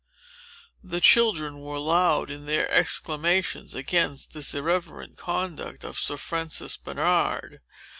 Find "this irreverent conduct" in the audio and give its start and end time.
4.33-5.83